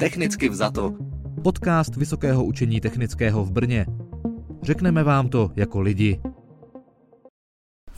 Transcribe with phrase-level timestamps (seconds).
[0.00, 0.94] Technicky vzato.
[1.42, 3.86] Podcast Vysokého učení technického v Brně.
[4.62, 6.20] Řekneme vám to jako lidi.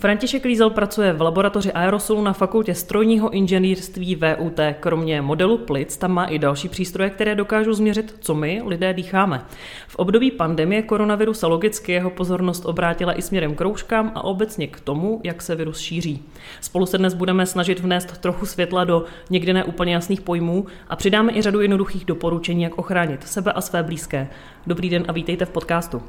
[0.03, 4.61] František Lízel pracuje v laboratoři aerosolu na fakultě strojního inženýrství VUT.
[4.81, 9.45] Kromě modelu plic tam má i další přístroje, které dokážou změřit, co my, lidé, dýcháme.
[9.89, 14.67] V období pandemie koronaviru se logicky jeho pozornost obrátila i směrem k rouškám a obecně
[14.67, 16.23] k tomu, jak se virus šíří.
[16.61, 20.97] Spolu se dnes budeme snažit vnést trochu světla do někdy ne úplně jasných pojmů a
[20.97, 24.29] přidáme i řadu jednoduchých doporučení, jak ochránit sebe a své blízké.
[24.67, 26.03] Dobrý den a vítejte v podcastu.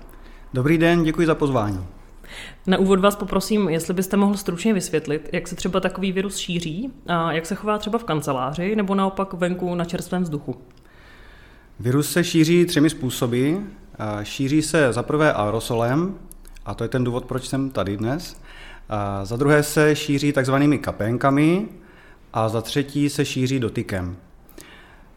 [0.53, 2.02] Dobrý den, děkuji za pozvání.
[2.67, 6.91] Na úvod vás poprosím, jestli byste mohl stručně vysvětlit, jak se třeba takový virus šíří
[7.07, 10.55] a jak se chová třeba v kanceláři nebo naopak venku na čerstvém vzduchu.
[11.79, 13.53] Virus se šíří třemi způsoby.
[14.23, 16.15] Šíří se za prvé aerosolem,
[16.65, 18.41] a to je ten důvod, proč jsem tady dnes.
[18.89, 21.67] A za druhé se šíří takzvanými kapénkami
[22.33, 24.17] a za třetí se šíří dotykem.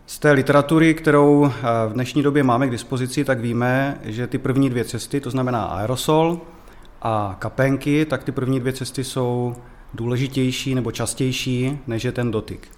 [0.07, 1.53] Z té literatury, kterou
[1.89, 5.65] v dnešní době máme k dispozici, tak víme, že ty první dvě cesty, to znamená
[5.65, 6.41] aerosol
[7.07, 9.57] a kapenky, tak ty první dvě cesty jsou
[9.95, 12.69] důležitější nebo častější, než je ten dotyk.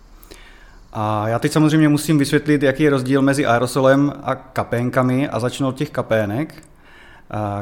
[0.93, 5.69] A já teď samozřejmě musím vysvětlit, jaký je rozdíl mezi aerosolem a kapénkami a začnu
[5.69, 6.55] od těch kapének.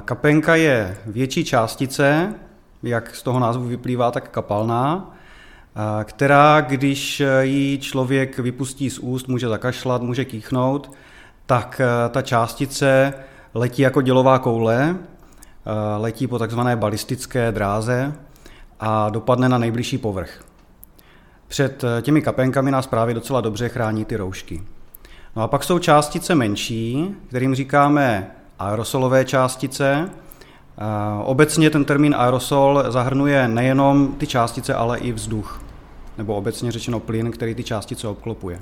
[0.05, 2.35] Kapénka je větší částice,
[2.83, 5.15] jak z toho názvu vyplývá, tak kapalná,
[6.05, 10.93] která, když ji člověk vypustí z úst, může zakašlat, může kýchnout,
[11.47, 11.81] tak
[12.11, 13.15] ta částice
[13.55, 15.16] letí jako dělová koule Eh,
[15.99, 18.15] letí po takzvané balistické dráze
[18.81, 20.45] a dopadne na nejbližší povrch.
[21.49, 24.63] Před eh, těmi kapenkami nás právě docela dobře chrání ty roušky.
[25.37, 30.11] No a pak jsou částice menší, kterým říkáme aerosolové částice.
[30.11, 30.83] Eh,
[31.25, 35.63] obecně ten termín aerosol zahrnuje nejenom ty částice, ale i vzduch,
[36.19, 38.61] nebo obecně řečeno plyn, který ty částice obklopuje.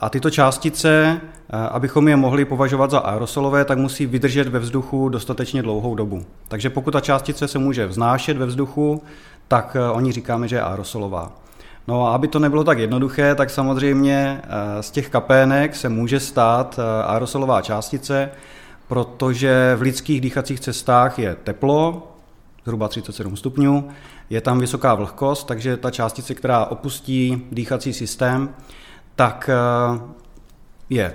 [0.00, 1.20] A tyto částice,
[1.70, 6.22] abychom je mohli považovat za aerosolové, tak musí vydržet ve vzduchu dostatečně dlouhou dobu.
[6.48, 9.02] Takže pokud ta částice se může vznášet ve vzduchu,
[9.48, 11.32] tak e, oni říkáme, že je aerosolová.
[11.88, 16.20] No a aby to nebylo tak jednoduché, tak samozřejmě e, z těch kapének se může
[16.20, 18.30] stát e, aerosolová částice,
[18.88, 22.12] protože v lidských dýchacích cestách je teplo,
[22.64, 23.88] zhruba 37 stupňů,
[24.30, 28.48] je tam vysoká vlhkost, takže ta částice, která opustí dýchací systém,
[29.16, 30.00] tak eh,
[30.90, 31.14] je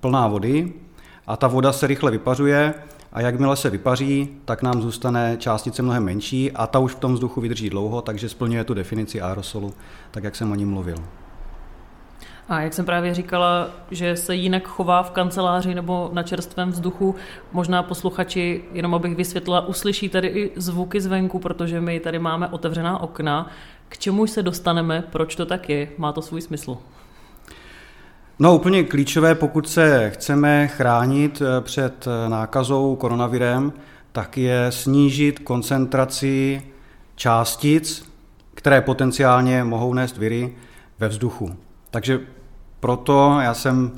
[0.00, 0.72] plná vody
[1.26, 2.74] a ta voda se rychle vypařuje
[3.12, 7.14] a jakmile se vypaří, tak nám zůstane částice mnohem menší a ta už v tom
[7.14, 9.74] vzduchu vydrží dlouho, takže splňuje tu definici aerosolu,
[10.10, 10.96] tak jak jsem o ní mluvil.
[12.48, 17.14] A jak jsem právě říkala, že se jinak chová v kanceláři nebo na čerstvém vzduchu,
[17.52, 22.98] možná posluchači, jenom abych vysvětlila, uslyší tady i zvuky zvenku, protože my tady máme otevřená
[23.02, 23.50] okna.
[23.88, 25.88] K čemu se dostaneme, proč to tak je?
[25.98, 26.78] Má to svůj smysl?
[28.40, 33.72] No úplně klíčové, pokud se chceme chránit eh, před eh, nákazou koronavirem,
[34.12, 36.62] tak je snížit koncentraci
[37.16, 38.08] částic,
[38.54, 40.54] které potenciálně mohou nést viry
[40.98, 41.56] ve vzduchu.
[41.90, 42.20] Takže
[42.80, 43.90] proto já jsem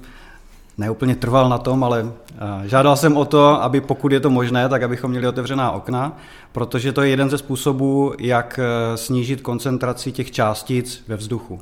[0.79, 4.69] neúplně trval na tom, ale eh, žádal jsem o to, aby pokud je to možné,
[4.69, 6.17] tak abychom měli otevřená okna,
[6.53, 8.61] protože to je jeden ze způsobů, jak
[8.95, 11.61] snížit koncentraci těch částic ve vzduchu.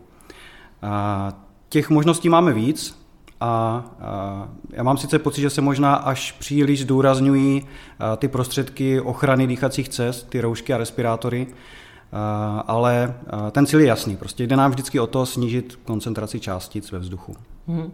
[1.68, 2.98] Těch možností máme víc
[3.40, 7.66] a, a já mám sice pocit, že se možná až příliš zdůrazňují
[8.16, 11.46] ty prostředky ochrany dýchacích cest, ty roušky a respirátory,
[12.66, 13.14] ale
[13.50, 14.16] ten cíl je jasný.
[14.16, 17.36] Prostě jde nám vždycky o to snížit koncentraci částic ve vzduchu.
[17.68, 17.92] Hmm.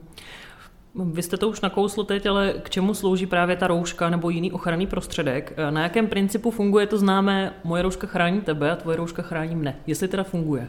[1.12, 4.53] Vy jste to už nakousl teď, ale k čemu slouží právě ta rouška nebo jiný
[4.53, 5.53] ochranný prostředek?
[5.71, 9.77] Na jakém principu funguje to známé, moje rouška chrání tebe a tvoje rouška chrání mne?
[9.87, 10.69] Jestli teda funguje?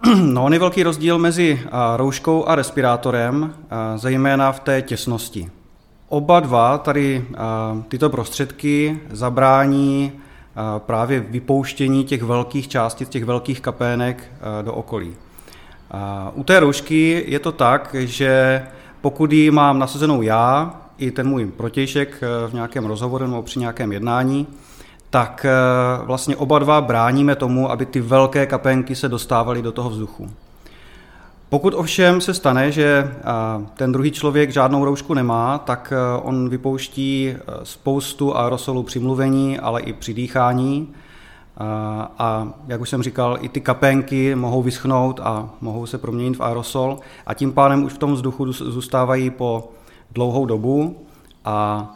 [0.24, 1.62] No, on je velký rozdíl mezi
[1.96, 3.54] rouškou a respirátorem,
[3.96, 5.50] zejména v té těsnosti.
[6.08, 7.24] Oba dva tady
[7.88, 10.12] tyto prostředky zabrání
[10.78, 14.32] právě vypouštění těch velkých částic, těch velkých kapének
[14.62, 15.16] do okolí.
[16.34, 18.62] U té roušky je to tak, že
[19.00, 23.92] pokud ji mám nasazenou já, i ten můj protějšek v nějakém rozhovoru nebo při nějakém
[23.92, 24.46] jednání,
[25.10, 29.90] tak eh, vlastně oba dva bráníme tomu, aby ty velké kapenky se dostávaly do toho
[29.90, 30.30] vzduchu.
[31.48, 33.22] Pokud ovšem se stane, že eh,
[33.74, 39.80] ten druhý člověk žádnou roušku nemá, tak eh, on vypouští spoustu aerosolu při mluvení, ale
[39.80, 40.88] i při dýchání.
[42.18, 46.40] A jak už jsem říkal, i ty kapenky mohou vyschnout a mohou se proměnit v
[46.40, 49.70] aerosol a tím pádem už v tom vzduchu zůstávají po
[50.12, 51.06] dlouhou dobu
[51.44, 51.88] a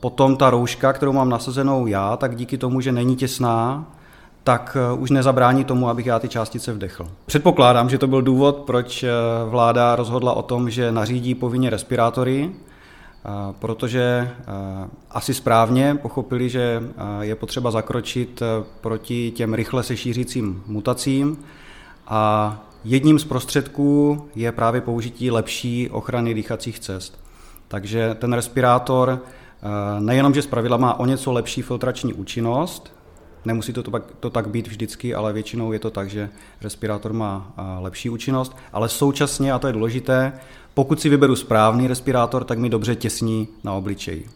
[0.00, 3.86] potom ta rouška, kterou mám nasazenou já, tak díky tomu, že není těsná,
[4.46, 7.08] tak eh, už nezabrání tomu, abych já ty částice vdechl.
[7.26, 9.10] Předpokládám, že to byl důvod, proč eh,
[9.48, 13.28] vláda rozhodla o tom, že nařídí povinně respirátory, eh,
[13.58, 14.30] protože
[15.10, 16.82] asi správně pochopili, že
[17.20, 18.42] je potřeba zakročit
[18.80, 21.38] proti těm rychle se šířícím mutacím
[22.06, 27.25] a jedním z prostředků je právě použití lepší ochrany dýchacích cest.
[27.68, 29.22] Takže ten respirátor
[29.98, 32.96] nejenom, že zpravidla má o něco lepší filtrační účinnost,
[33.46, 36.30] Nemusí to, to, to tak být vždycky, ale většinou je to tak, že
[36.60, 40.32] respirátor má lepší účinnost, ale současně, a to je důležité,
[40.74, 44.28] pokud si vyberu správný respirátor, tak mi dobře těsní na obličeji.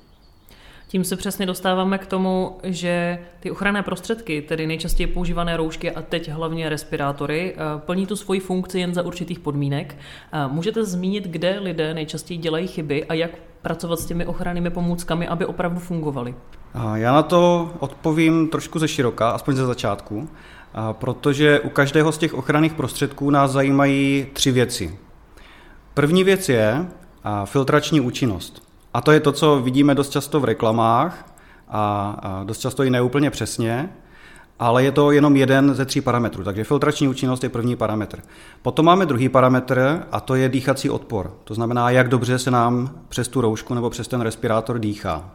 [0.91, 6.03] Tím se přesně dostáváme k tomu, že ty ochranné prostředky, tedy nejčastěji používané roušky a
[6.03, 9.97] teď hlavně respirátory, eh, plní tu svoji funkci jen za určitých podmínek.
[10.33, 13.31] Eh, můžete zmínit, kde lidé nejčastěji dělají chyby a jak
[13.63, 16.35] pracovat s těmi ochrannými pomůckami, aby opravdu fungovaly?
[16.95, 20.29] Já na to odpovím trošku ze široka, aspoň ze začátku,
[20.93, 24.99] protože u každého z těch ochranných prostředků nás zajímají tři věci.
[25.95, 26.87] První věc je
[27.45, 28.70] filtrační účinnost.
[28.95, 31.27] A to je to, co vidíme dost často v reklamách
[31.69, 33.91] a dost často i neúplně přesně,
[34.59, 36.45] ale je to jenom jeden ze tří parametrů.
[36.45, 38.23] Takže filtrační účinnost je první parametr.
[38.63, 41.35] Potom máme druhý parametr a to je dýchací odpor.
[41.45, 45.31] To znamená, jak dobře se nám přes tu roušku nebo přes ten respirátor dýchá.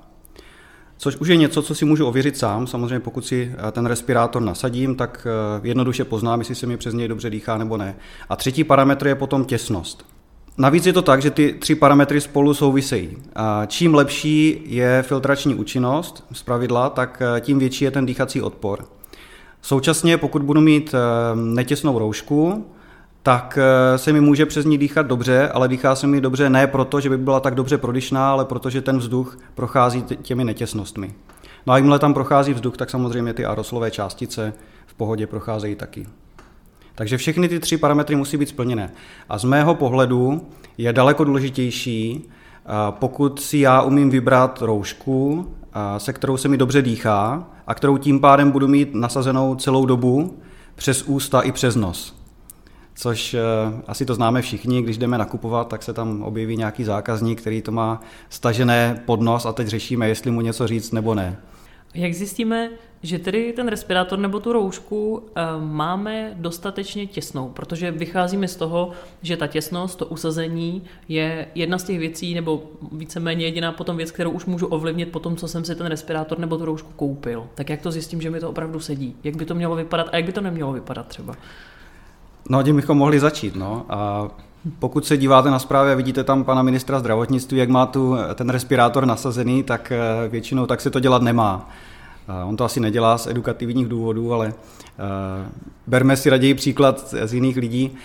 [0.98, 2.68] Což už je něco, co si můžu ověřit sám.
[2.68, 6.94] Samozřejmě pokud si eh, ten respirátor nasadím, tak eh, jednoduše poznám, jestli se mi přes
[6.94, 7.96] něj dobře dýchá nebo ne.
[8.30, 10.15] A třetí parametr je potom těsnost.
[10.58, 13.18] Navíc je to tak, že ty tři parametry spolu souvisejí.
[13.68, 18.86] Čím lepší je filtrační účinnost z pravidla, tak eh, tím větší je ten dýchací odpor.
[19.62, 20.96] Současně, pokud budu mít
[21.36, 22.66] netěsnou roušku,
[23.24, 26.68] tak eh, se mi může přes ní dýchat dobře, ale dýchá se mi dobře ne
[26.68, 31.14] proto, že by byla tak dobře prodyšná, ale protože ten vzduch prochází těmi netěsnostmi.
[31.66, 34.54] No a jakmile tam prochází vzduch, tak samozřejmě ty aerosolové částice
[34.86, 36.08] v pohodě procházejí taky.
[36.96, 38.92] Takže všechny ty tři parametry musí být splněné.
[39.30, 40.48] A z mého pohledu
[40.78, 42.30] je daleko důležitější,
[42.90, 45.48] pokud si já umím vybrat roušku,
[45.98, 50.40] se kterou se mi dobře dýchá a kterou tím pádem budu mít nasazenou celou dobu
[50.76, 52.26] přes ústa i přes nos
[52.96, 53.42] což eh,
[53.88, 57.72] asi to známe všichni, když jdeme nakupovat, tak se tam objeví nějaký zákazník, který to
[57.72, 61.38] má stažené pod nos a teď řešíme, jestli mu něco říct nebo ne.
[61.94, 62.70] Jak zjistíme,
[63.04, 68.92] že tedy ten respirátor nebo tu roušku e, máme dostatečně těsnou, protože vycházíme z toho,
[69.22, 74.12] že ta těsnost, to usazení je jedna z těch věcí, nebo víceméně jediná potom věc,
[74.12, 77.48] kterou už můžu ovlivnit po tom, co jsem si ten respirátor nebo tu roušku koupil.
[77.56, 79.16] Tak jak to zjistím, že mi to opravdu sedí?
[79.24, 81.36] Jak by to mělo vypadat a jak by to nemělo vypadat třeba?
[82.50, 83.56] No, tím bychom mohli začít.
[83.56, 83.86] No.
[83.90, 84.28] A
[84.80, 88.50] pokud se díváte na zprávy a vidíte tam pana ministra zdravotnictví, jak má tu ten
[88.50, 91.70] respirátor nasazený, tak eh, většinou tak se to dělat nemá.
[92.46, 95.50] On to asi nedělá z edukativních důvodů, ale eh,
[95.88, 97.98] berme si raději příklad z jiných lidí.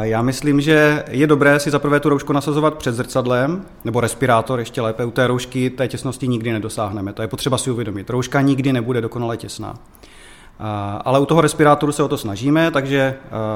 [0.00, 4.80] Já myslím, že je dobré si zaprvé tu roušku nasazovat před zrcadlem, nebo respirátor ještě
[4.80, 5.04] lépe.
[5.04, 7.12] U té roušky té těsnosti nikdy nedosáhneme.
[7.12, 8.10] To je potřeba si uvědomit.
[8.10, 9.74] Rouška nikdy nebude dokonale těsná.
[11.04, 13.14] Ale u toho respirátoru se o to snažíme, takže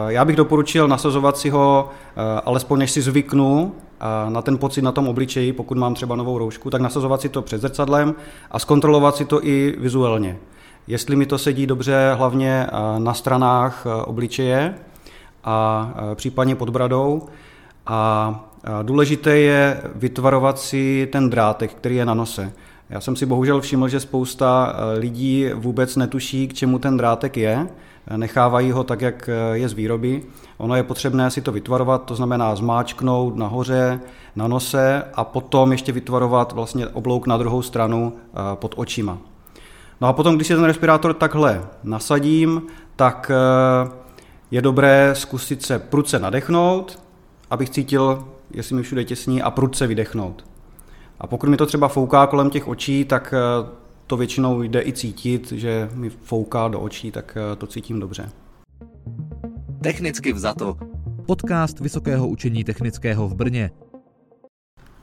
[0.08, 1.90] já bych doporučil nasazovat si ho,
[2.44, 3.74] alespoň než si zvyknu
[4.28, 7.42] na ten pocit na tom obličeji, pokud mám třeba novou roušku, tak nasazovat si to
[7.42, 8.14] před zrcadlem
[8.50, 10.36] a zkontrolovat si to i vizuálně.
[10.86, 12.66] Jestli mi to sedí dobře hlavně
[12.98, 14.74] na stranách obličeje
[15.44, 17.22] a případně pod bradou.
[17.86, 18.44] A
[18.82, 22.52] důležité je vytvarovat si ten drátek, který je na nose.
[22.90, 27.36] Já jsem si bohužel všiml, že spousta eh, lidí vůbec netuší, k čemu ten drátek
[27.36, 27.68] je,
[28.16, 30.22] nechávají ho tak, jak eh, je z výroby.
[30.58, 34.00] Ono je potřebné si to vytvarovat, to znamená zmáčknout nahoře,
[34.36, 39.18] na nose a potom ještě vytvarovat vlastně oblouk na druhou stranu eh, pod očima.
[40.00, 42.62] No a potom, když si ten respirátor takhle nasadím,
[42.96, 43.30] tak
[44.50, 47.02] je dobré zkusit se prudce nadechnout,
[47.50, 50.44] abych cítil, jestli mi všude těsní, a prudce vydechnout.
[51.20, 53.68] A pokud mi to třeba fouká kolem těch očí, tak eh,
[54.06, 58.30] to většinou jde i cítit, že mi fouká do očí, tak eh, to cítím dobře.
[59.82, 60.76] Technicky vzato.
[61.26, 63.70] Podcast Vysokého učení technického v Brně.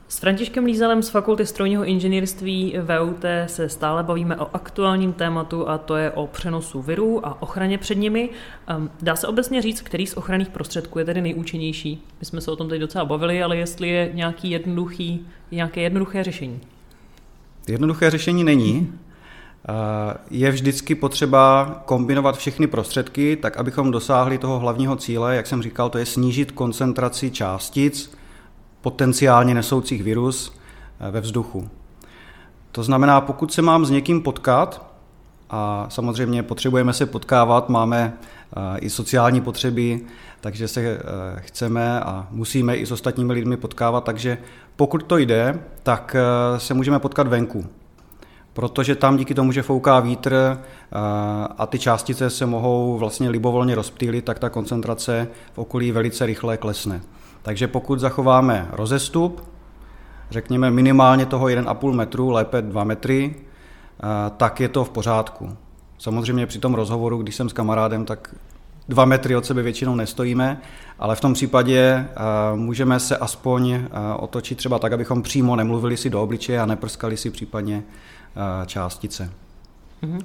[0.08, 5.78] S Františkem Lízalem z Fakulty strojního inženýrství VUT se stále bavíme o aktuálním tématu a
[5.78, 8.30] to je o přenosu virů a ochraně před nimi.
[8.66, 12.02] Ehm, dá se obecně říct, který z ochranných prostředků je tedy nejúčinnější?
[12.20, 16.24] My jsme se o tom teď docela bavili, ale jestli je nějaký jednoduchý, nějaké jednoduché
[16.24, 16.60] řešení?
[17.68, 18.92] Jednoduché řešení není.
[20.30, 25.90] Je vždycky potřeba kombinovat všechny prostředky, tak abychom dosáhli toho hlavního cíle, jak jsem říkal,
[25.90, 28.15] to je snížit koncentraci částic,
[28.86, 30.52] potenciálně nesoucích virus
[31.00, 31.68] eh, ve vzduchu.
[32.72, 34.86] To znamená, pokud se mám s někým potkat
[35.50, 38.12] a samozřejmě potřebujeme se potkávat, máme
[38.80, 40.00] i sociální potřeby,
[40.40, 41.00] takže se
[41.36, 44.38] chceme a musíme i s ostatními lidmi potkávat, takže
[44.76, 46.16] pokud to jde, tak
[46.58, 47.66] se můžeme potkat venku
[48.56, 50.58] protože tam díky tomu, že fouká vítr eh,
[51.58, 56.56] a ty částice se mohou vlastně libovolně rozptýlit, tak ta koncentrace v okolí velice rychle
[56.56, 57.00] klesne.
[57.46, 59.48] Takže pokud zachováme rozestup,
[60.30, 65.56] řekněme minimálně toho 1,5 metru, lépe 2 metry, eh, tak je to v pořádku.
[65.98, 68.34] Samozřejmě při tom rozhovoru, když jsem s kamarádem, tak
[68.88, 70.60] dva metry od sebe většinou nestojíme,
[70.98, 72.06] ale v tom případě eh,
[72.56, 73.80] můžeme se aspoň
[74.16, 77.82] otočit třeba tak, abychom přímo nemluvili si do obličeje a neprskali si případně
[78.66, 79.32] částice.
[80.02, 80.20] Mhm.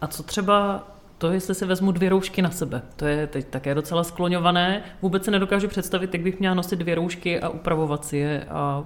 [0.00, 0.84] A co třeba
[1.18, 4.82] to, jestli si vezmu dvě roušky na sebe, to je teď také docela skloňované.
[5.02, 8.84] Vůbec se nedokážu představit, jak bych měla nosit dvě roušky a upravovat si je a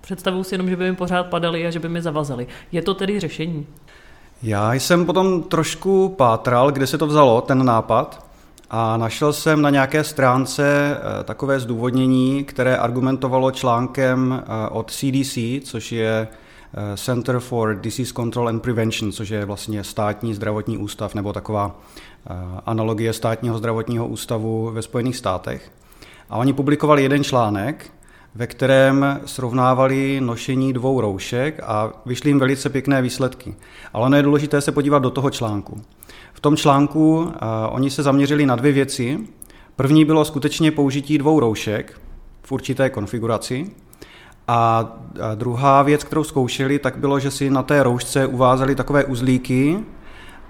[0.00, 2.46] představuju si jenom, že by mi pořád padaly a že by mi zavazaly.
[2.72, 3.66] Je to tedy řešení?
[4.42, 8.26] Já jsem potom trošku pátral, kde se to vzalo, ten nápad,
[8.70, 15.38] a našel jsem na nějaké stránce eh, takové zdůvodnění, které argumentovalo článkem eh, od CDC,
[15.64, 16.28] což je
[16.96, 21.80] Center for Disease Control and Prevention, což je vlastně státní zdravotní ústav nebo taková
[22.26, 22.34] eh,
[22.66, 25.72] analogie státního zdravotního ústavu ve Spojených státech.
[26.30, 27.90] A oni publikovali jeden článek,
[28.34, 33.54] ve kterém srovnávali nošení dvou roušek a vyšly jim velice pěkné výsledky.
[33.92, 35.82] Ale ono je důležité se podívat do toho článku.
[36.32, 37.32] V tom článku uh,
[37.70, 39.18] oni se zaměřili na dvě věci.
[39.76, 42.00] První bylo skutečně použití dvou roušek
[42.42, 43.70] v určité konfiguraci
[44.48, 44.92] a
[45.34, 49.78] druhá věc, kterou zkoušeli, tak bylo, že si na té roušce uvázali takové uzlíky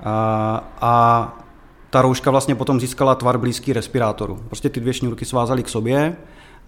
[0.05, 1.33] a, a
[1.91, 4.39] ta rouška vlastně potom získala tvar blízký respirátoru.
[4.47, 6.17] Prostě ty dvě šňůrky svázali k sobě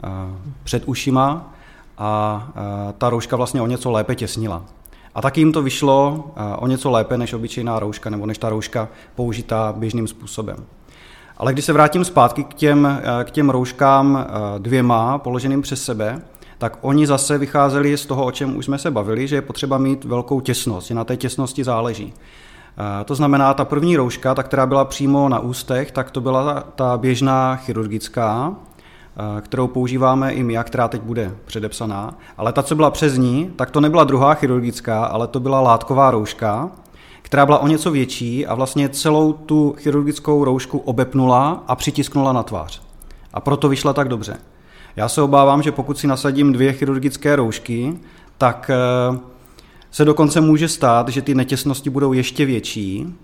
[0.02, 0.30] a,
[0.64, 1.52] před ušima
[1.98, 4.62] a, a ta rouška vlastně o něco lépe těsnila.
[5.14, 8.88] A taky jim to vyšlo o něco lépe než obyčejná rouška nebo než ta rouška
[9.14, 10.56] použitá běžným způsobem.
[11.38, 14.26] Ale když se vrátím zpátky k těm, k těm rouškám
[14.58, 16.22] dvěma položeným přes sebe,
[16.58, 19.78] tak oni zase vycházeli z toho, o čem už jsme se bavili, že je potřeba
[19.78, 22.14] mít velkou těsnost, že na té těsnosti záleží.
[23.04, 26.96] To znamená, ta první rouška, ta, která byla přímo na ústech, tak to byla ta
[26.96, 28.54] běžná chirurgická,
[29.40, 32.14] kterou používáme i my, a která teď bude předepsaná.
[32.36, 36.10] Ale ta, co byla přes ní, tak to nebyla druhá chirurgická, ale to byla látková
[36.10, 36.70] rouška,
[37.22, 42.42] která byla o něco větší a vlastně celou tu chirurgickou roušku obepnula a přitisknula na
[42.42, 42.82] tvář.
[43.34, 44.36] A proto vyšla tak dobře.
[44.98, 47.98] Já se obávám, že pokud si nasadím dvě chirurgické roušky,
[48.38, 49.18] tak eh,
[49.90, 53.14] se dokonce může stát, že ty netěsnosti budou ještě větší,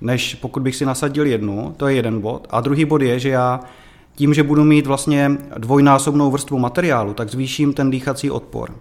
[0.00, 2.46] než pokud bych si nasadil jednu, to je jeden bod.
[2.50, 3.60] A druhý bod je, že já
[4.14, 8.74] tím, že budu mít vlastně dvojnásobnou vrstvu materiálu, tak zvýším ten dýchací odpor.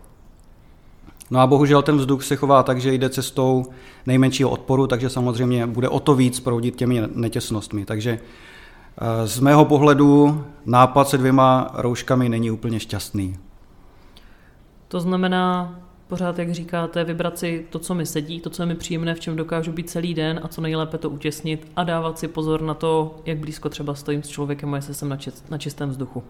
[1.32, 3.66] No a bohužel ten vzduch se chová tak, že jde cestou
[4.06, 7.86] nejmenšího odporu, takže samozřejmě bude o to víc proudit těmi netěsnostmi.
[7.86, 8.20] Takže
[9.26, 13.38] z mého pohledu nápad se dvěma rouškami není úplně šťastný.
[14.88, 15.76] To znamená,
[16.08, 19.20] pořád, jak říkáte, vybrat si to, co mi sedí, to, co je mi příjemné, v
[19.20, 22.74] čem dokážu být celý den a co nejlépe to utěsnit a dávat si pozor na
[22.74, 26.24] to, jak blízko třeba stojím s člověkem a jestli jsem na, čist, na čistém vzduchu.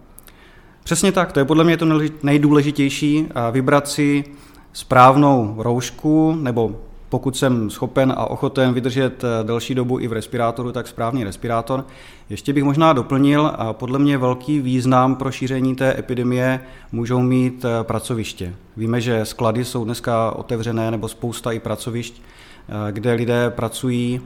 [0.84, 1.86] Přesně tak, to je podle mě to
[2.22, 4.24] nejdůležitější, vybrat si
[4.72, 10.72] správnou roušku nebo pokud jsem schopen a ochoten vydržet eh, delší dobu i v respirátoru,
[10.72, 11.84] tak správný respirátor.
[12.30, 16.60] Ještě bych možná doplnil, a podle mě velký význam pro šíření té epidemie
[16.92, 18.54] můžou mít eh, pracoviště.
[18.76, 22.22] Víme, že sklady jsou dneska otevřené, nebo spousta i pracovišť,
[22.68, 24.20] eh, kde lidé pracují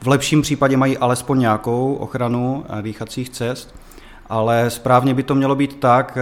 [0.00, 3.74] v lepším případě mají alespoň nějakou ochranu dýchacích cest,
[4.26, 6.18] ale správně by to mělo být tak,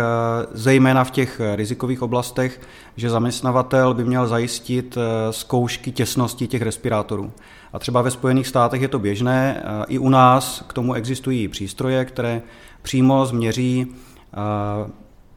[0.53, 2.61] zejména v těch rizikových oblastech,
[2.97, 7.33] že zaměstnavatel by měl zajistit eh, zkoušky těsnosti těch respirátorů.
[7.73, 11.49] A třeba ve Spojených státech je to běžné, eh, i u nás k tomu existují
[11.49, 12.43] přístroje, které
[12.83, 14.91] přímo změří eh,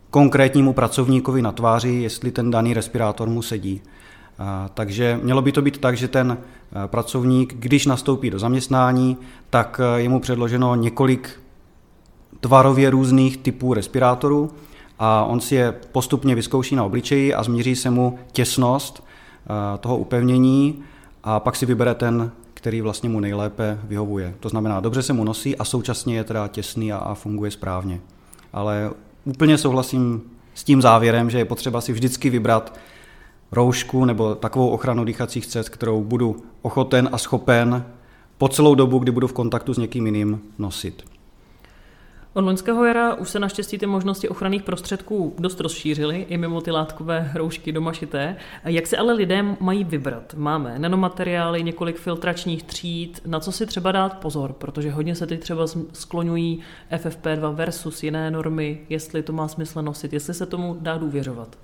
[0.10, 3.82] konkrétnímu pracovníkovi na tváři, jestli ten daný respirátor mu sedí.
[4.74, 6.38] Takže mělo by to být tak, že ten
[6.88, 9.18] pracovník, když nastoupí do zaměstnání,
[9.50, 11.40] tak je mu předloženo několik
[12.46, 14.52] tvarově různých typů respirátorů
[15.00, 19.98] a on si je postupně vyzkouší na obličeji a změří se mu těsnost eh, toho
[19.98, 20.84] upevnění
[21.24, 24.36] a pak si vybere ten, který vlastně mu nejlépe vyhovuje.
[24.40, 28.00] To znamená, dobře se mu nosí a současně je teda těsný a, a funguje správně.
[28.54, 28.92] Ale
[29.26, 30.22] úplně souhlasím
[30.54, 32.80] s tím závěrem, že je potřeba si vždycky vybrat
[33.52, 37.86] roušku nebo takovou ochranu dýchacích cest, kterou budu ochoten a schopen
[38.38, 41.15] po celou dobu, kdy budu v kontaktu s někým jiným, nosit.
[42.38, 46.72] Od loňského jara už se naštěstí ty možnosti ochranných prostředků dost rozšířily, i mimo ty
[46.72, 48.36] látkové roušky doma šité.
[48.64, 50.34] Jak se ale lidé mají vybrat?
[50.38, 55.40] Máme nanomateriály, několik filtračních tříd, na co si třeba dát pozor, protože hodně se teď
[55.40, 56.60] třeba skloňují
[56.92, 61.58] FFP2 versus jiné normy, jestli to má smysl nosit, jestli se tomu dá důvěřovat.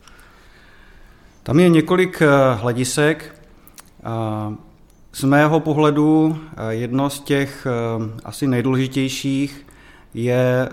[1.43, 3.41] Tam je několik eh, hledisek.
[5.13, 9.65] Z mého pohledu eh, jedno z těch eh, asi nejdůležitějších
[10.13, 10.69] je,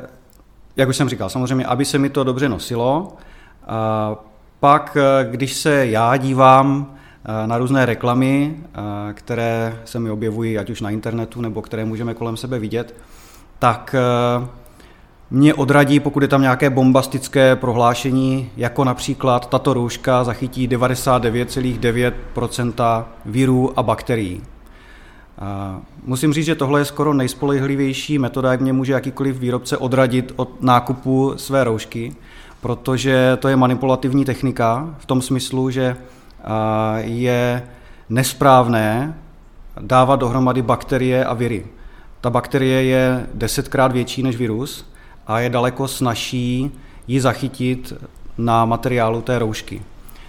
[0.77, 3.17] jak už jsem říkal, samozřejmě, aby se mi to dobře nosilo.
[3.67, 4.17] A
[4.61, 4.97] pak,
[5.31, 6.95] když se já dívám
[7.47, 8.57] na různé reklamy,
[9.15, 12.95] které se mi objevují ať už na internetu, nebo které můžeme kolem sebe vidět,
[13.59, 13.95] tak
[15.31, 23.79] mě odradí, pokud je tam nějaké bombastické prohlášení, jako například tato rouška zachytí 99,9% virů
[23.79, 24.43] a bakterií.
[26.05, 30.63] Musím říct, že tohle je skoro nejspolehlivější metoda, jak mě může jakýkoliv výrobce odradit od
[30.63, 32.15] nákupu své roušky,
[32.61, 35.97] protože to je manipulativní technika v tom smyslu, že
[36.99, 37.63] je
[38.09, 39.15] nesprávné
[39.81, 41.67] dávat dohromady bakterie a viry.
[42.21, 44.91] Ta bakterie je desetkrát větší než virus
[45.27, 46.71] a je daleko snažší
[47.07, 47.93] ji zachytit
[48.39, 49.83] na materiálu té roušky.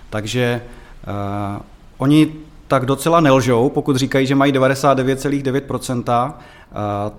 [0.09, 0.61] Takže
[1.07, 1.61] uh,
[1.97, 2.31] oni
[2.69, 6.27] tak docela nelžou, pokud říkají, že mají 99,9%.
[6.27, 6.33] Uh,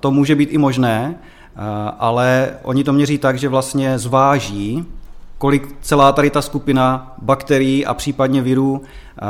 [0.00, 1.62] to může být i možné, uh,
[1.98, 4.86] ale oni to měří tak, že vlastně zváží,
[5.38, 8.82] kolik celá tady ta skupina bakterií a případně virů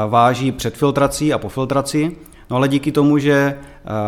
[0.09, 2.17] váží před filtrací a po filtraci
[2.51, 3.59] No ale díky tomu, že eh,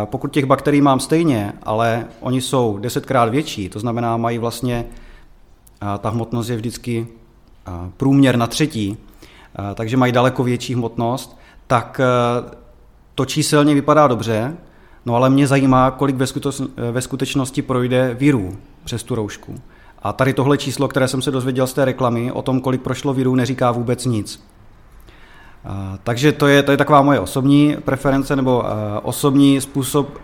[0.05, 4.85] pokud těch bakterií mám stejně, ale oni jsou desetkrát větší, to znamená, mají vlastně,
[5.81, 7.07] eh, ta hmotnost je vždycky
[7.67, 8.97] eh, průměr na třetí,
[9.75, 11.37] takže mají daleko větší hmotnost,
[11.73, 12.01] tak
[13.15, 14.57] to číselně vypadá dobře,
[15.05, 16.15] no ale mě zajímá, kolik
[16.77, 19.61] ve skutečnosti projde virů přes tu roušku.
[20.03, 23.13] A tady tohle číslo, které jsem se dozvěděl z té reklamy, o tom, kolik prošlo
[23.13, 24.43] virů, neříká vůbec nic.
[26.03, 28.63] Takže to je, to je taková moje osobní preference nebo
[29.03, 30.19] osobní způsob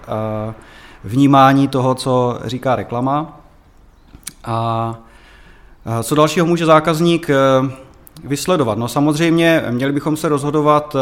[1.04, 3.40] vnímání toho, co říká reklama.
[4.46, 4.96] A
[6.04, 7.28] co dalšího může zákazník
[8.24, 8.78] vysledovat?
[8.78, 11.00] No samozřejmě měli bychom se rozhodovat e,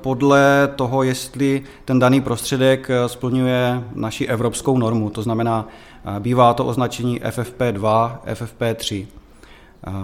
[0.00, 5.68] podle toho, jestli ten daný prostředek e, splňuje naši evropskou normu, to znamená,
[6.18, 9.06] bývá to označení FFP2, FFP3.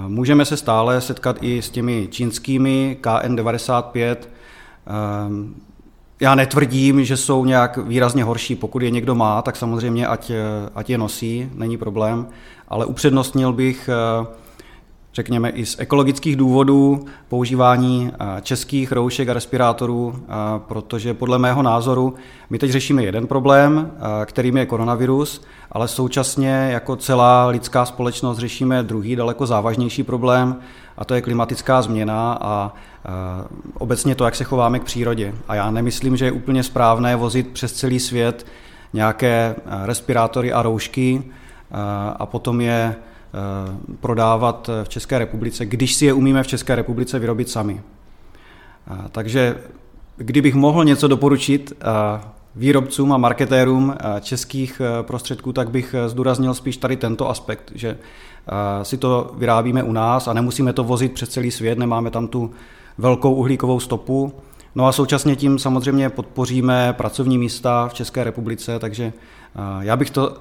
[0.06, 4.16] Můžeme se stále setkat i s těmi čínskými KN95.
[4.86, 5.54] Ehm,
[6.20, 8.56] já netvrdím, že jsou nějak výrazně horší.
[8.56, 10.30] Pokud je někdo má, tak samozřejmě ať,
[10.74, 12.26] ať je nosí, není problém.
[12.68, 14.26] Ale upřednostnil bych eh,
[15.14, 21.62] řekněme i z ekologických důvodů používání eh, českých roušek a respirátorů, eh, protože podle mého
[21.62, 22.14] názoru
[22.50, 28.38] my teď řešíme jeden problém, eh, kterým je koronavirus, ale současně jako celá lidská společnost
[28.38, 30.56] řešíme druhý daleko závažnější problém,
[30.96, 32.72] a to je klimatická změna a
[33.78, 35.34] obecně to, jak se chováme k přírodě.
[35.48, 38.46] A já nemyslím, že je úplně správné vozit přes celý svět
[38.92, 41.24] nějaké respirátory a roušky
[42.16, 42.94] a potom je
[44.00, 47.80] prodávat v České republice, když si je umíme v České republice vyrobit sami.
[48.90, 49.56] Eh, takže
[50.16, 51.84] kdybych mohl něco doporučit eh,
[52.56, 57.98] výrobcům a marketérům českých prostředků, tak bych zdůraznil spíš tady tento aspekt, že
[58.82, 62.50] si to vyrábíme u nás a nemusíme to vozit přes celý svět, nemáme tam tu
[62.98, 64.32] velkou uhlíkovou stopu.
[64.74, 69.12] No a současně tím samozřejmě podpoříme pracovní místa v České republice, takže
[69.80, 70.36] já bych to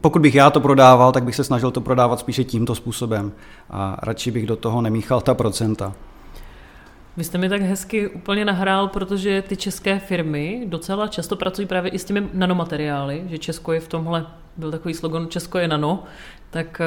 [0.00, 3.32] pokud bych já to prodával, tak bych se snažil to prodávat spíše tímto způsobem
[3.70, 5.92] a radši bych do toho nemíchal ta procenta.
[7.16, 11.90] Vy jste mi tak hezky úplně nahrál, protože ty české firmy docela často pracují právě
[11.90, 16.02] i s těmi nanomateriály, že Česko je v tomhle, byl takový slogan Česko je nano,
[16.50, 16.84] tak eh,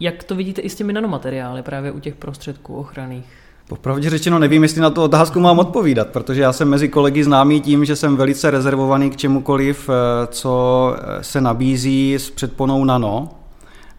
[0.00, 3.43] jak to vidíte i s těmi nanomateriály právě u těch prostředků ochranných?
[3.68, 7.60] Popravdě řečeno nevím, jestli na tu otázku mám odpovídat, protože já jsem mezi kolegy známý
[7.60, 13.28] tím, že jsem velice rezervovaný k čemukoliv, eh, co eh, se nabízí s předponou nano.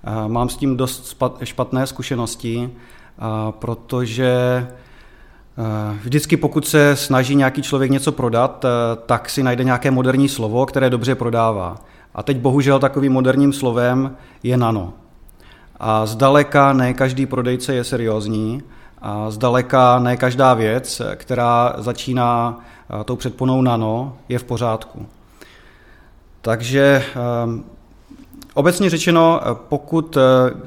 [0.04, 2.70] Eh, mám s tím dost špatné zkušenosti,
[3.50, 4.68] protože
[6.04, 8.66] vždycky pokud se snaží nějaký člověk něco prodat,
[9.06, 11.78] tak si najde nějaké moderní slovo, které dobře prodává.
[12.16, 14.94] A teď bohužel takovým moderním slovem je nano.
[15.80, 18.64] A zdaleka ne každý prodejce je seriózní
[19.30, 22.60] zdaleka ne každá věc, která začíná
[23.00, 25.06] eh, tou předponou nano, je v pořádku.
[26.42, 27.64] Takže eh,
[28.54, 30.18] obecně řečeno, eh, pokud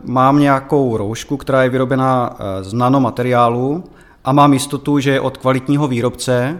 [0.04, 3.84] mám nějakou roušku, která je vyrobená z nanomateriálu
[4.24, 6.58] a mám jistotu, že je od kvalitního výrobce,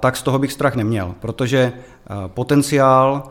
[0.00, 1.72] tak z toho bych strach neměl, protože
[2.26, 3.22] potenciál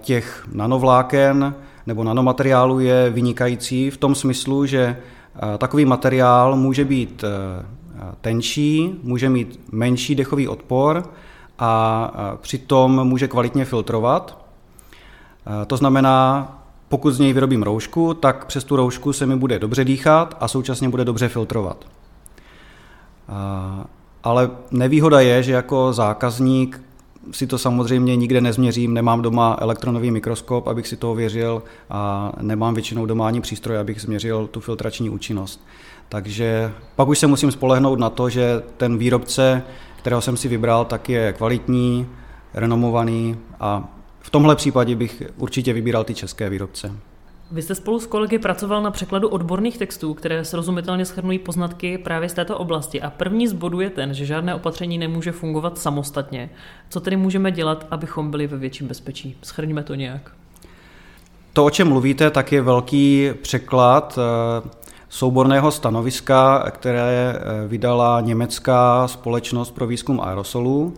[0.00, 1.54] těch nanovláken
[1.86, 4.96] nebo nanomateriálu je vynikající v tom smyslu, že
[5.58, 7.24] takový materiál může být
[8.20, 11.04] tenčí, může mít menší dechový odpor
[11.58, 14.38] a přitom může kvalitně filtrovat.
[15.66, 16.48] To znamená,
[16.88, 20.48] pokud z něj vyrobím roušku, tak přes tu roušku se mi bude dobře dýchat a
[20.48, 21.84] současně bude dobře filtrovat.
[24.24, 26.82] Ale nevýhoda je, že jako zákazník
[27.30, 32.74] si to samozřejmě nikde nezměřím, nemám doma elektronový mikroskop, abych si to ověřil a nemám
[32.74, 35.64] většinou doma ani přístroj, abych změřil tu filtrační účinnost.
[36.08, 39.62] Takže pak už se musím spolehnout na to, že ten výrobce,
[39.96, 42.06] kterého jsem si vybral, tak je kvalitní,
[42.54, 43.88] renomovaný a
[44.20, 46.92] v tomhle případě bych určitě vybíral ty české výrobce.
[47.52, 52.28] Vy jste spolu s kolegy pracoval na překladu odborných textů, které srozumitelně schrnují poznatky právě
[52.28, 53.02] z této oblasti.
[53.02, 56.50] A první z bodů je ten, že žádné opatření nemůže fungovat samostatně.
[56.88, 59.36] Co tedy můžeme dělat, abychom byli ve větším bezpečí?
[59.42, 60.30] Schrňme to nějak.
[61.52, 64.68] To, o čem mluvíte, tak je velký překlad eh,
[65.08, 70.94] souborného stanoviska, které eh, vydala německá společnost pro výzkum aerosolů.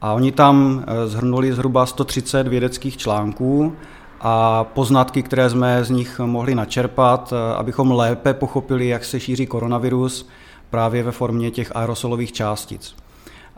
[0.00, 3.76] A oni tam eh, zhrnuli zhruba 130 vědeckých článků
[4.22, 9.46] a poznatky, které jsme z nich mohli načerpat, eh, abychom lépe pochopili, jak se šíří
[9.46, 10.28] koronavirus
[10.70, 12.96] právě ve formě těch aerosolových částic.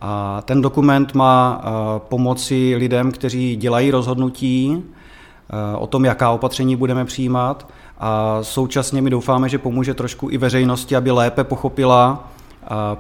[0.01, 1.69] A ten dokument má eh,
[2.09, 9.11] pomoci lidem, kteří dělají rozhodnutí eh, o tom, jaká opatření budeme přijímat a současně my
[9.11, 12.29] doufáme, že pomůže trošku i veřejnosti, aby lépe pochopila,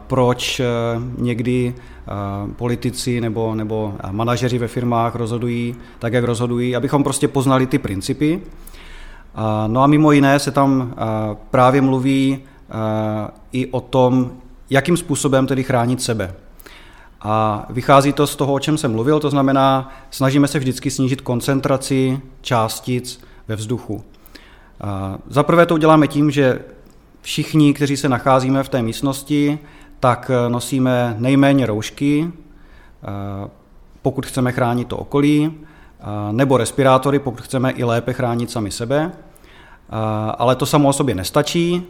[0.07, 0.61] proč
[1.18, 1.74] někdy
[2.57, 8.40] politici nebo, nebo manažeři ve firmách rozhodují tak, jak rozhodují, abychom prostě poznali ty principy.
[9.66, 10.94] No a mimo jiné se tam
[11.50, 12.38] právě mluví
[13.53, 14.31] i o tom,
[14.70, 16.35] jakým způsobem tedy chránit sebe.
[17.20, 21.20] A vychází to z toho, o čem jsem mluvil, to znamená, snažíme se vždycky snížit
[21.20, 24.05] koncentraci částic ve vzduchu.
[25.29, 26.59] Za prvé to uděláme tím, že
[27.24, 29.58] všichni, kteří se nacházíme v té místnosti,
[30.00, 33.50] tak eh, nosíme nejméně roušky, eh,
[34.02, 39.12] pokud chceme chránit to okolí, eh, nebo respirátory, pokud chceme i lépe chránit sami sebe.
[40.38, 41.87] Ale to samo o sobě nestačí,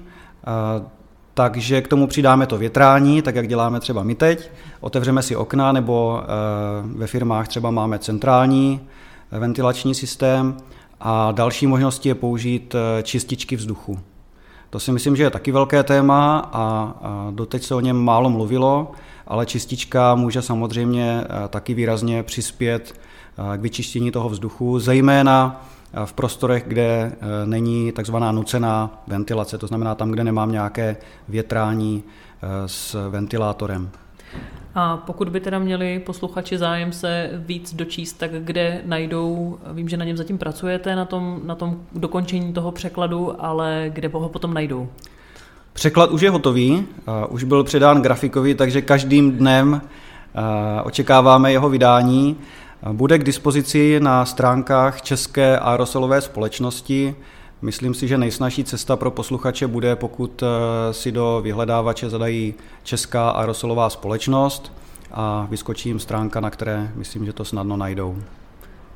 [1.35, 4.51] takže k tomu přidáme to větrání, tak jak děláme třeba my teď.
[4.81, 6.23] Otevřeme si okna, nebo
[6.85, 8.81] ve firmách třeba máme centrální
[9.31, 10.57] ventilační systém.
[11.01, 13.99] A další možností je použít čističky vzduchu.
[14.75, 16.95] To si myslím, že je taky velké téma a,
[17.31, 18.93] doteď se o něm málo mluvilo,
[19.27, 26.07] ale čistička může samozřejmě eh, taky výrazně přispět eh, k vyčištění toho vzduchu, zejména eh,
[26.07, 27.13] v prostorech, kde
[27.45, 30.97] není takzvaná nucená ventilace, to znamená tam, kde nemám nějaké
[31.29, 32.05] větrání
[32.67, 33.91] s ventilátorem.
[34.75, 39.97] A pokud by teda měli posluchači zájem se víc dočíst, tak kde najdou, vím, že
[39.97, 44.55] na něm zatím pracujete, na tom, na tom dokončení toho překladu, ale kde ho potom
[44.55, 44.89] najdou?
[45.73, 46.87] Překlad už je hotový,
[47.29, 49.81] už byl předán grafikovi, takže každým dnem
[50.85, 52.37] očekáváme jeho vydání.
[52.93, 57.15] Bude k dispozici na stránkách České aerosolové společnosti,
[57.65, 63.31] Myslím si, že nejsnažší cesta pro posluchače bude, pokud eh, si do vyhledávače zadají Česká
[63.31, 64.73] aerosolová společnost
[65.13, 68.17] a vyskočí jim stránka, na které myslím, že to snadno najdou.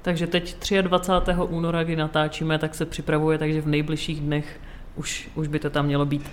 [0.02, 1.32] Takže teď 23.
[1.48, 4.60] února, kdy natáčíme, tak se připravuje, takže v nejbližších dnech
[4.96, 6.30] už, už by to tam mělo být.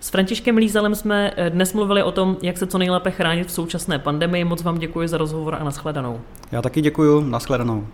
[0.00, 3.52] S Františkem Lízalem jsme eh, dnes mluvili o tom, jak se co nejlépe chránit v
[3.52, 4.44] současné pandemii.
[4.44, 6.20] Moc vám děkuji za rozhovor a nashledanou.
[6.52, 7.86] Já taky děkuji, nashledanou.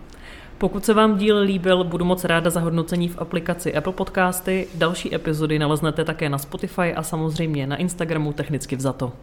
[0.59, 4.67] Pokud se vám díl líbil, budu moc ráda za hodnocení v aplikaci Apple Podcasty.
[4.75, 9.13] Další epizody naleznete také na Spotify a samozřejmě na Instagramu Technicky vzato.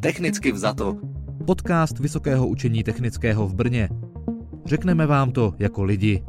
[0.00, 0.96] Technicky vzato.
[1.46, 3.88] Podcast Vysokého učení technického v Brně.
[4.66, 6.22] Řekneme vám to jako lidi.